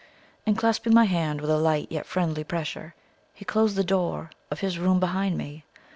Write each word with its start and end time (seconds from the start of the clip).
And 0.47 0.57
clasping 0.57 0.95
my 0.95 1.05
hand 1.05 1.41
with 1.41 1.51
a 1.51 1.59
light 1.59 1.85
yet 1.91 2.07
friendly 2.07 2.43
pressure, 2.43 2.95
he 3.35 3.45
closed 3.45 3.75
the 3.75 3.83
door 3.83 4.31
of 4.49 4.61
his 4.61 4.79
room 4.79 4.99
behind 4.99 5.37
me. 5.37 5.63